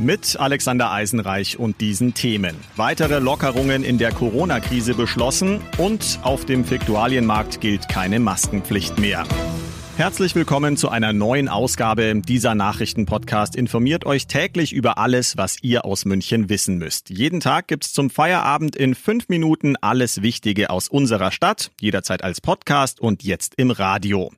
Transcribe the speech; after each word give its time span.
Mit 0.00 0.40
Alexander 0.40 0.90
Eisenreich 0.90 1.58
und 1.58 1.80
diesen 1.80 2.14
Themen. 2.14 2.56
Weitere 2.74 3.20
Lockerungen 3.20 3.84
in 3.84 3.96
der 3.96 4.10
Corona-Krise 4.10 4.94
beschlossen 4.94 5.60
und 5.78 6.18
auf 6.22 6.44
dem 6.44 6.64
Fiktualienmarkt 6.64 7.60
gilt 7.60 7.88
keine 7.88 8.18
Maskenpflicht 8.18 8.98
mehr. 8.98 9.24
Herzlich 9.96 10.34
willkommen 10.34 10.76
zu 10.76 10.88
einer 10.88 11.12
neuen 11.12 11.48
Ausgabe. 11.48 12.20
Dieser 12.20 12.56
Nachrichtenpodcast 12.56 13.54
informiert 13.54 14.04
euch 14.04 14.26
täglich 14.26 14.72
über 14.72 14.98
alles, 14.98 15.36
was 15.36 15.62
ihr 15.62 15.84
aus 15.84 16.04
München 16.04 16.48
wissen 16.48 16.78
müsst. 16.78 17.10
Jeden 17.10 17.38
Tag 17.38 17.68
gibt's 17.68 17.92
zum 17.92 18.10
Feierabend 18.10 18.74
in 18.74 18.96
fünf 18.96 19.28
Minuten 19.28 19.76
alles 19.76 20.22
Wichtige 20.22 20.70
aus 20.70 20.88
unserer 20.88 21.30
Stadt, 21.30 21.70
jederzeit 21.80 22.24
als 22.24 22.40
Podcast 22.40 22.98
und 22.98 23.22
jetzt 23.22 23.54
im 23.56 23.70
Radio. 23.70 24.32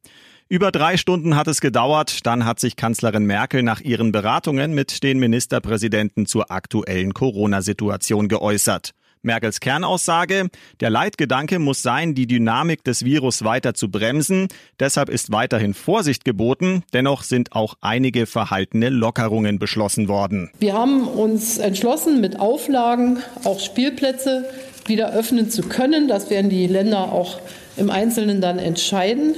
Über 0.48 0.70
drei 0.70 0.96
Stunden 0.96 1.34
hat 1.34 1.48
es 1.48 1.60
gedauert, 1.60 2.24
dann 2.24 2.45
hat 2.45 2.60
sich 2.60 2.77
Kanzlerin 2.77 3.24
Merkel 3.27 3.64
nach 3.64 3.80
ihren 3.80 4.12
Beratungen 4.12 4.74
mit 4.74 5.02
den 5.02 5.18
Ministerpräsidenten 5.18 6.27
zur 6.27 6.52
aktuellen 6.52 7.14
Corona-Situation 7.14 8.28
geäußert. 8.28 8.92
Merkels 9.23 9.59
Kernaussage, 9.59 10.46
der 10.78 10.90
Leitgedanke 10.90 11.59
muss 11.59 11.82
sein, 11.82 12.15
die 12.15 12.29
Dynamik 12.29 12.84
des 12.84 13.04
Virus 13.04 13.43
weiter 13.43 13.74
zu 13.74 13.90
bremsen. 13.90 14.46
Deshalb 14.79 15.09
ist 15.09 15.32
weiterhin 15.32 15.74
Vorsicht 15.74 16.24
geboten. 16.24 16.84
Dennoch 16.93 17.24
sind 17.24 17.51
auch 17.51 17.74
einige 17.80 18.26
verhaltene 18.26 18.88
Lockerungen 18.88 19.59
beschlossen 19.59 20.06
worden. 20.06 20.52
Wir 20.60 20.74
haben 20.74 21.09
uns 21.09 21.59
entschlossen, 21.59 22.21
mit 22.21 22.38
Auflagen 22.38 23.18
auch 23.43 23.59
Spielplätze 23.59 24.45
wieder 24.84 25.12
öffnen 25.12 25.51
zu 25.51 25.62
können. 25.62 26.06
Das 26.06 26.30
werden 26.30 26.51
die 26.51 26.68
Länder 26.68 27.12
auch 27.12 27.40
im 27.76 27.90
Einzelnen 27.90 28.40
dann 28.40 28.60
entscheiden. 28.60 29.34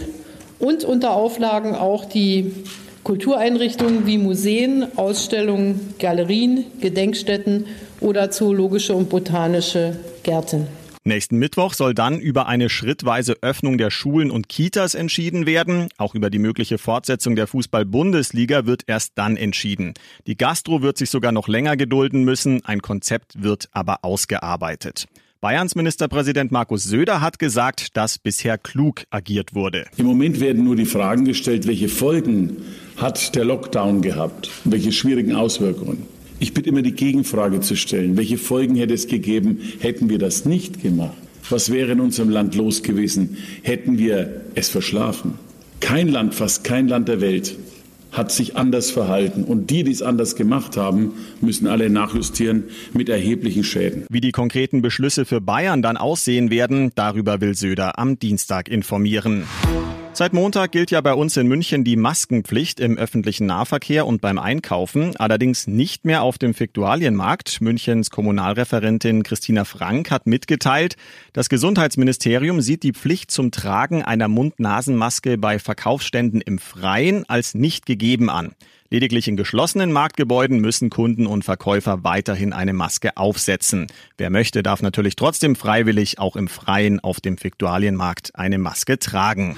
Und 0.58 0.84
unter 0.84 1.12
Auflagen 1.12 1.74
auch 1.74 2.04
die 2.04 2.52
Kultureinrichtungen 3.04 4.06
wie 4.06 4.18
Museen, 4.18 4.86
Ausstellungen, 4.96 5.94
Galerien, 5.98 6.66
Gedenkstätten 6.80 7.66
oder 8.00 8.30
zoologische 8.30 8.94
und 8.94 9.08
botanische 9.08 9.96
Gärten. 10.22 10.66
Nächsten 11.04 11.38
Mittwoch 11.38 11.72
soll 11.72 11.94
dann 11.94 12.20
über 12.20 12.48
eine 12.48 12.68
schrittweise 12.68 13.36
Öffnung 13.40 13.78
der 13.78 13.90
Schulen 13.90 14.30
und 14.30 14.50
Kitas 14.50 14.94
entschieden 14.94 15.46
werden. 15.46 15.88
Auch 15.96 16.14
über 16.14 16.28
die 16.28 16.38
mögliche 16.38 16.76
Fortsetzung 16.76 17.34
der 17.34 17.46
Fußball-Bundesliga 17.46 18.66
wird 18.66 18.82
erst 18.86 19.12
dann 19.14 19.38
entschieden. 19.38 19.94
Die 20.26 20.36
Gastro 20.36 20.82
wird 20.82 20.98
sich 20.98 21.08
sogar 21.08 21.32
noch 21.32 21.48
länger 21.48 21.78
gedulden 21.78 22.24
müssen. 22.24 22.62
Ein 22.66 22.82
Konzept 22.82 23.42
wird 23.42 23.70
aber 23.72 24.04
ausgearbeitet. 24.04 25.06
Bayerns 25.40 25.76
Ministerpräsident 25.76 26.50
Markus 26.50 26.82
Söder 26.82 27.20
hat 27.20 27.38
gesagt, 27.38 27.96
dass 27.96 28.18
bisher 28.18 28.58
klug 28.58 29.04
agiert 29.10 29.54
wurde. 29.54 29.86
Im 29.96 30.06
Moment 30.06 30.40
werden 30.40 30.64
nur 30.64 30.74
die 30.74 30.84
Fragen 30.84 31.24
gestellt, 31.24 31.68
welche 31.68 31.88
Folgen 31.88 32.56
hat 32.96 33.36
der 33.36 33.44
Lockdown 33.44 34.02
gehabt, 34.02 34.50
welche 34.64 34.90
schwierigen 34.90 35.36
Auswirkungen. 35.36 36.02
Ich 36.40 36.54
bitte 36.54 36.68
immer 36.68 36.82
die 36.82 36.90
Gegenfrage 36.90 37.60
zu 37.60 37.76
stellen, 37.76 38.16
welche 38.16 38.36
Folgen 38.36 38.74
hätte 38.74 38.94
es 38.94 39.06
gegeben, 39.06 39.60
hätten 39.78 40.10
wir 40.10 40.18
das 40.18 40.44
nicht 40.44 40.82
gemacht? 40.82 41.16
Was 41.48 41.70
wäre 41.70 41.92
in 41.92 42.00
unserem 42.00 42.30
Land 42.30 42.56
los 42.56 42.82
gewesen, 42.82 43.36
hätten 43.62 43.96
wir 43.96 44.40
es 44.56 44.68
verschlafen? 44.68 45.34
Kein 45.78 46.08
Land, 46.08 46.34
fast 46.34 46.64
kein 46.64 46.88
Land 46.88 47.06
der 47.06 47.20
Welt 47.20 47.56
hat 48.18 48.30
sich 48.30 48.56
anders 48.56 48.90
verhalten. 48.90 49.44
Und 49.44 49.70
die, 49.70 49.84
die 49.84 49.92
es 49.92 50.02
anders 50.02 50.36
gemacht 50.36 50.76
haben, 50.76 51.14
müssen 51.40 51.66
alle 51.66 51.88
nachjustieren 51.88 52.64
mit 52.92 53.08
erheblichen 53.08 53.64
Schäden. 53.64 54.04
Wie 54.10 54.20
die 54.20 54.32
konkreten 54.32 54.82
Beschlüsse 54.82 55.24
für 55.24 55.40
Bayern 55.40 55.80
dann 55.80 55.96
aussehen 55.96 56.50
werden, 56.50 56.92
darüber 56.94 57.40
will 57.40 57.54
Söder 57.54 57.98
am 57.98 58.18
Dienstag 58.18 58.68
informieren. 58.68 59.44
Seit 60.18 60.32
Montag 60.32 60.72
gilt 60.72 60.90
ja 60.90 61.00
bei 61.00 61.14
uns 61.14 61.36
in 61.36 61.46
München 61.46 61.84
die 61.84 61.94
Maskenpflicht 61.94 62.80
im 62.80 62.98
öffentlichen 62.98 63.46
Nahverkehr 63.46 64.04
und 64.04 64.20
beim 64.20 64.40
Einkaufen, 64.40 65.14
allerdings 65.14 65.68
nicht 65.68 66.04
mehr 66.04 66.22
auf 66.22 66.38
dem 66.38 66.54
Fiktualienmarkt. 66.54 67.60
Münchens 67.60 68.10
Kommunalreferentin 68.10 69.22
Christina 69.22 69.64
Frank 69.64 70.10
hat 70.10 70.26
mitgeteilt, 70.26 70.96
das 71.34 71.48
Gesundheitsministerium 71.48 72.60
sieht 72.62 72.82
die 72.82 72.94
Pflicht 72.94 73.30
zum 73.30 73.52
Tragen 73.52 74.02
einer 74.02 74.26
Mund-Nasen-Maske 74.26 75.38
bei 75.38 75.60
Verkaufsständen 75.60 76.40
im 76.40 76.58
Freien 76.58 77.24
als 77.28 77.54
nicht 77.54 77.86
gegeben 77.86 78.28
an. 78.28 78.56
Lediglich 78.90 79.28
in 79.28 79.36
geschlossenen 79.36 79.92
Marktgebäuden 79.92 80.58
müssen 80.58 80.90
Kunden 80.90 81.28
und 81.28 81.44
Verkäufer 81.44 82.02
weiterhin 82.02 82.52
eine 82.52 82.72
Maske 82.72 83.16
aufsetzen. 83.16 83.86
Wer 84.16 84.30
möchte, 84.30 84.64
darf 84.64 84.82
natürlich 84.82 85.14
trotzdem 85.14 85.54
freiwillig 85.54 86.18
auch 86.18 86.34
im 86.34 86.48
Freien 86.48 86.98
auf 86.98 87.20
dem 87.20 87.38
Fiktualienmarkt 87.38 88.34
eine 88.34 88.58
Maske 88.58 88.98
tragen. 88.98 89.54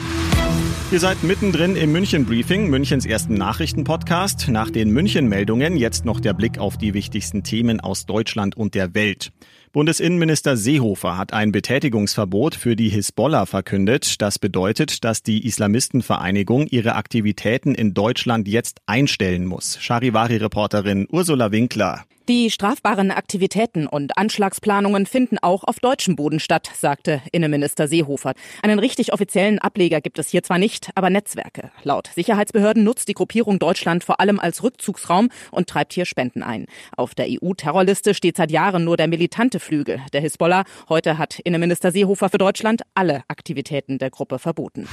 Ihr 0.92 0.98
seid 0.98 1.22
mittendrin 1.22 1.76
im 1.76 1.92
München 1.92 2.26
Briefing, 2.26 2.68
Münchens 2.68 3.06
ersten 3.06 3.34
Nachrichtenpodcast. 3.34 4.48
Nach 4.48 4.70
den 4.70 4.90
München-Meldungen 4.90 5.76
jetzt 5.76 6.04
noch 6.04 6.18
der 6.18 6.34
Blick 6.34 6.58
auf 6.58 6.78
die 6.78 6.94
wichtigsten 6.94 7.44
Themen 7.44 7.78
aus 7.78 8.06
Deutschland 8.06 8.56
und 8.56 8.74
der 8.74 8.92
Welt. 8.92 9.30
Bundesinnenminister 9.72 10.56
Seehofer 10.56 11.16
hat 11.16 11.32
ein 11.32 11.52
Betätigungsverbot 11.52 12.56
für 12.56 12.74
die 12.74 12.88
Hisbollah 12.88 13.46
verkündet. 13.46 14.20
Das 14.20 14.40
bedeutet, 14.40 15.04
dass 15.04 15.22
die 15.22 15.46
Islamistenvereinigung 15.46 16.66
ihre 16.66 16.96
Aktivitäten 16.96 17.76
in 17.76 17.94
Deutschland 17.94 18.48
jetzt 18.48 18.80
einstellen 18.86 19.46
muss. 19.46 19.78
Charivari-Reporterin 19.80 21.06
Ursula 21.08 21.52
Winkler. 21.52 22.04
Die 22.30 22.48
strafbaren 22.48 23.10
Aktivitäten 23.10 23.88
und 23.88 24.16
Anschlagsplanungen 24.16 25.04
finden 25.04 25.38
auch 25.38 25.64
auf 25.64 25.80
deutschem 25.80 26.14
Boden 26.14 26.38
statt, 26.38 26.70
sagte 26.78 27.20
Innenminister 27.32 27.88
Seehofer. 27.88 28.34
Einen 28.62 28.78
richtig 28.78 29.12
offiziellen 29.12 29.58
Ableger 29.58 30.00
gibt 30.00 30.16
es 30.16 30.28
hier 30.28 30.44
zwar 30.44 30.58
nicht, 30.58 30.90
aber 30.94 31.10
Netzwerke. 31.10 31.72
Laut 31.82 32.08
Sicherheitsbehörden 32.14 32.84
nutzt 32.84 33.08
die 33.08 33.14
Gruppierung 33.14 33.58
Deutschland 33.58 34.04
vor 34.04 34.20
allem 34.20 34.38
als 34.38 34.62
Rückzugsraum 34.62 35.30
und 35.50 35.68
treibt 35.68 35.92
hier 35.92 36.04
Spenden 36.04 36.44
ein. 36.44 36.66
Auf 36.96 37.16
der 37.16 37.26
EU-Terrorliste 37.28 38.14
steht 38.14 38.36
seit 38.36 38.52
Jahren 38.52 38.84
nur 38.84 38.96
der 38.96 39.08
militante 39.08 39.58
Flügel 39.58 39.98
der 40.12 40.20
Hisbollah. 40.20 40.62
Heute 40.88 41.18
hat 41.18 41.40
Innenminister 41.40 41.90
Seehofer 41.90 42.28
für 42.28 42.38
Deutschland 42.38 42.82
alle 42.94 43.24
Aktivitäten 43.26 43.98
der 43.98 44.10
Gruppe 44.10 44.38
verboten. 44.38 44.86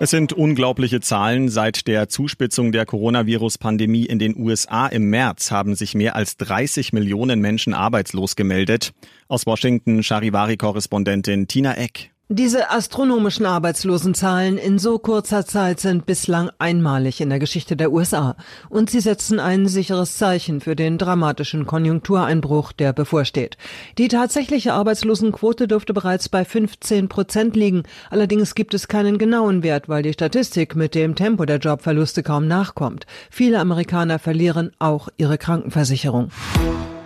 Es 0.00 0.10
sind 0.10 0.32
unglaubliche 0.32 1.00
Zahlen. 1.00 1.48
Seit 1.48 1.88
der 1.88 2.08
Zuspitzung 2.08 2.70
der 2.70 2.86
Coronavirus-Pandemie 2.86 4.04
in 4.04 4.20
den 4.20 4.38
USA 4.38 4.86
im 4.86 5.10
März 5.10 5.50
haben 5.50 5.74
sich 5.74 5.96
mehr 5.96 6.14
als 6.14 6.36
30 6.58 6.92
Millionen 6.92 7.40
Menschen 7.40 7.72
arbeitslos 7.72 8.34
gemeldet. 8.34 8.92
Aus 9.28 9.46
Washington 9.46 10.02
Charivari-Korrespondentin 10.02 11.46
Tina 11.46 11.76
Eck. 11.76 12.10
Diese 12.30 12.70
astronomischen 12.70 13.46
Arbeitslosenzahlen 13.46 14.58
in 14.58 14.78
so 14.78 14.98
kurzer 14.98 15.46
Zeit 15.46 15.80
sind 15.80 16.04
bislang 16.04 16.50
einmalig 16.58 17.22
in 17.22 17.30
der 17.30 17.38
Geschichte 17.38 17.74
der 17.74 17.90
USA 17.90 18.36
und 18.68 18.90
sie 18.90 19.00
setzen 19.00 19.40
ein 19.40 19.66
sicheres 19.66 20.18
Zeichen 20.18 20.60
für 20.60 20.76
den 20.76 20.98
dramatischen 20.98 21.64
Konjunktureinbruch, 21.64 22.72
der 22.72 22.92
bevorsteht. 22.92 23.56
Die 23.96 24.08
tatsächliche 24.08 24.74
Arbeitslosenquote 24.74 25.68
dürfte 25.68 25.94
bereits 25.94 26.28
bei 26.28 26.44
15 26.44 27.08
Prozent 27.08 27.56
liegen. 27.56 27.84
Allerdings 28.10 28.54
gibt 28.54 28.74
es 28.74 28.88
keinen 28.88 29.16
genauen 29.16 29.62
Wert, 29.62 29.88
weil 29.88 30.02
die 30.02 30.12
Statistik 30.12 30.76
mit 30.76 30.94
dem 30.94 31.14
Tempo 31.14 31.46
der 31.46 31.60
Jobverluste 31.60 32.22
kaum 32.22 32.46
nachkommt. 32.46 33.06
Viele 33.30 33.58
Amerikaner 33.58 34.18
verlieren 34.18 34.72
auch 34.78 35.08
ihre 35.16 35.38
Krankenversicherung. 35.38 36.30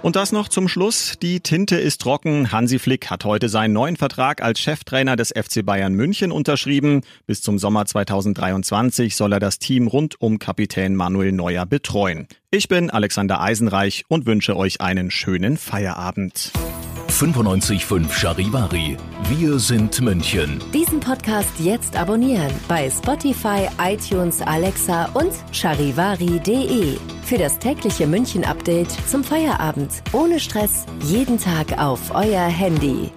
Und 0.02 0.16
das 0.16 0.32
noch 0.32 0.48
zum 0.48 0.66
Schluss. 0.66 1.14
Die 1.22 1.40
Tinte 1.40 1.76
ist 1.76 2.00
trocken. 2.00 2.50
Hansi 2.50 2.80
Flick 2.80 3.09
hat 3.09 3.24
heute 3.24 3.48
seinen 3.48 3.72
neuen 3.72 3.97
Vertrag 3.97 4.42
als 4.42 4.59
Cheftrainer 4.59 5.15
des 5.15 5.28
FC 5.28 5.65
Bayern 5.65 5.94
München 5.94 6.32
unterschrieben. 6.32 7.03
Bis 7.27 7.41
zum 7.41 7.59
Sommer 7.59 7.86
2023 7.86 9.15
soll 9.15 9.32
er 9.32 9.41
das 9.41 9.60
Team 9.60 9.86
rund 9.86 10.21
um 10.21 10.41
Kapitän 10.41 10.97
Manuel 10.97 11.30
Neuer 11.30 11.66
betreuen. 11.66 12.27
Ich 12.50 12.66
bin 12.66 12.91
Alexander 12.91 13.41
Eisenreich 13.41 14.04
und 14.09 14.27
wünsche 14.27 14.56
euch 14.56 14.80
einen 14.80 15.12
schönen 15.12 15.56
Feierabend. 15.56 16.50
95.5 17.09 18.10
Charivari. 18.12 18.97
Wir 19.28 19.59
sind 19.60 20.00
München. 20.00 20.60
Diesen 20.74 20.98
Podcast 20.98 21.53
jetzt 21.60 21.94
abonnieren 21.94 22.50
bei 22.66 22.91
Spotify, 22.91 23.68
iTunes, 23.78 24.41
Alexa 24.41 25.10
und 25.12 25.32
charivari.de. 25.53 26.97
Für 27.24 27.39
das 27.39 27.59
tägliche 27.59 28.07
München-Update 28.07 28.91
zum 29.09 29.24
Feierabend. 29.24 30.03
Ohne 30.13 30.41
Stress, 30.41 30.84
jeden 31.04 31.39
Tag 31.39 31.78
auf 31.78 32.15
euer 32.15 32.47
Handy. 32.47 33.10